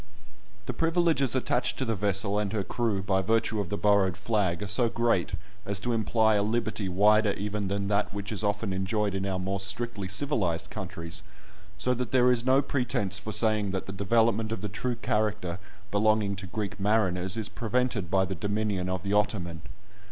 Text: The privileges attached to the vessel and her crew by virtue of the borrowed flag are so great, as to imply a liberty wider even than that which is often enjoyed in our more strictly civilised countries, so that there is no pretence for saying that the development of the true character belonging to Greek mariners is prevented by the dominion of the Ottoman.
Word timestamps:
The 0.65 0.73
privileges 0.73 1.35
attached 1.35 1.77
to 1.77 1.85
the 1.85 1.93
vessel 1.93 2.39
and 2.39 2.51
her 2.53 2.63
crew 2.63 3.03
by 3.03 3.21
virtue 3.21 3.59
of 3.59 3.69
the 3.69 3.77
borrowed 3.77 4.17
flag 4.17 4.63
are 4.63 4.67
so 4.67 4.89
great, 4.89 5.33
as 5.63 5.79
to 5.81 5.93
imply 5.93 6.33
a 6.33 6.41
liberty 6.41 6.89
wider 6.89 7.33
even 7.33 7.67
than 7.67 7.87
that 7.89 8.11
which 8.11 8.31
is 8.31 8.43
often 8.43 8.73
enjoyed 8.73 9.13
in 9.13 9.27
our 9.27 9.37
more 9.37 9.59
strictly 9.59 10.07
civilised 10.07 10.71
countries, 10.71 11.21
so 11.77 11.93
that 11.93 12.11
there 12.11 12.31
is 12.31 12.43
no 12.43 12.63
pretence 12.63 13.19
for 13.19 13.31
saying 13.31 13.69
that 13.69 13.85
the 13.85 13.93
development 13.93 14.51
of 14.51 14.61
the 14.61 14.69
true 14.69 14.95
character 14.95 15.59
belonging 15.91 16.35
to 16.37 16.47
Greek 16.47 16.79
mariners 16.79 17.37
is 17.37 17.47
prevented 17.47 18.09
by 18.09 18.25
the 18.25 18.33
dominion 18.33 18.89
of 18.89 19.03
the 19.03 19.13
Ottoman. 19.13 19.61